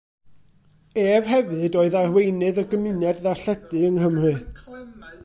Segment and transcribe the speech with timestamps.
[1.11, 4.35] Ef hefyd oedd arweinydd y gymuned ddarlledu yng Nghymru.